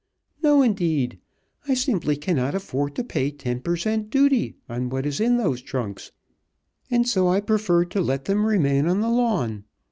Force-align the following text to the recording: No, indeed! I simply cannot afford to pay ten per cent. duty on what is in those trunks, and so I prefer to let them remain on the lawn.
No, 0.41 0.63
indeed! 0.63 1.19
I 1.67 1.75
simply 1.75 2.15
cannot 2.15 2.55
afford 2.55 2.95
to 2.95 3.03
pay 3.03 3.29
ten 3.29 3.59
per 3.59 3.75
cent. 3.75 4.09
duty 4.09 4.55
on 4.67 4.89
what 4.89 5.05
is 5.05 5.19
in 5.19 5.37
those 5.37 5.61
trunks, 5.61 6.11
and 6.89 7.07
so 7.07 7.27
I 7.27 7.39
prefer 7.39 7.85
to 7.85 8.01
let 8.01 8.25
them 8.25 8.47
remain 8.47 8.87
on 8.87 9.01
the 9.01 9.11
lawn. 9.11 9.63